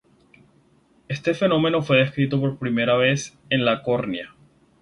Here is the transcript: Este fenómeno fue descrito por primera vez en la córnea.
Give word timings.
Este 1.09 1.35
fenómeno 1.35 1.83
fue 1.83 1.97
descrito 1.97 2.41
por 2.41 2.57
primera 2.57 2.97
vez 2.97 3.37
en 3.51 3.65
la 3.65 3.83
córnea. 3.83 4.33